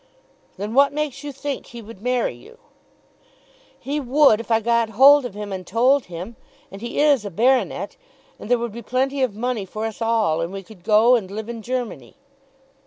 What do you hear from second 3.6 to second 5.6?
"He would if I got hold of him